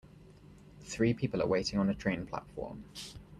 [0.81, 2.85] Three people are waiting on a train platform.